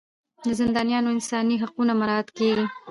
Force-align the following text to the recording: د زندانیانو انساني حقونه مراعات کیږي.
د 0.45 0.47
زندانیانو 0.59 1.13
انساني 1.15 1.55
حقونه 1.63 1.93
مراعات 1.99 2.27
کیږي. 2.37 2.65